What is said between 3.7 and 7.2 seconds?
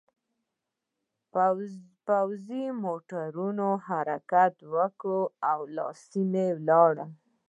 حرکت وکړ او له سیمې لاړل